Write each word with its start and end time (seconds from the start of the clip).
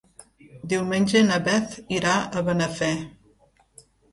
Diumenge 0.71 1.21
na 1.27 1.37
Beth 1.49 1.75
irà 1.99 2.17
a 2.41 2.45
Benafer. 2.51 2.93